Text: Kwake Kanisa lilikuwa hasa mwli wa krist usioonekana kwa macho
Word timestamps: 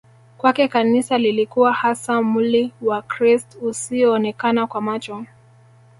Kwake 0.37 0.67
Kanisa 0.67 1.17
lilikuwa 1.17 1.73
hasa 1.73 2.21
mwli 2.21 2.71
wa 2.81 3.01
krist 3.01 3.57
usioonekana 3.61 4.67
kwa 4.67 4.81
macho 4.81 5.25